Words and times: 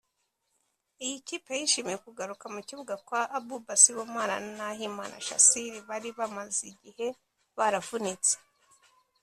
Iyi 1.05 1.17
kipe 1.27 1.51
yishimiye 1.59 1.97
kugaruka 2.05 2.45
mu 2.53 2.61
kibuga 2.67 2.95
kwa 3.07 3.21
Abouba 3.37 3.73
Sibomana 3.81 4.35
na 4.39 4.43
Nahimana 4.57 5.15
Shassir 5.27 5.73
bari 5.89 6.09
bamaze 6.17 6.61
igihe 6.73 7.07
baravunitse 7.57 8.33